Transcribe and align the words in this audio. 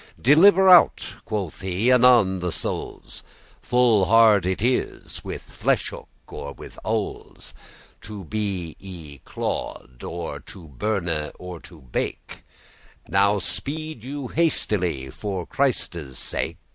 "Deliver 0.19 0.67
out," 0.67 1.05
quoth 1.25 1.61
he, 1.61 1.91
"anon 1.91 2.39
the 2.39 2.51
souls. 2.51 3.23
Full 3.61 4.05
hard 4.05 4.47
it 4.47 4.63
is, 4.63 5.23
with 5.23 5.43
flesh 5.43 5.89
hook 5.89 6.07
or 6.27 6.53
with 6.53 6.79
owls* 6.83 7.53
*awls 7.53 7.53
To 8.01 8.23
be 8.23 8.75
y 8.81 9.21
clawed, 9.31 10.01
or 10.03 10.39
to 10.39 10.69
burn 10.69 11.07
or 11.37 11.59
bake: 11.91 12.41
<3> 13.05 13.09
Now 13.09 13.37
speed 13.37 14.03
you 14.03 14.29
hastily, 14.29 15.11
for 15.11 15.45
Christe's 15.45 16.17
sake." 16.17 16.57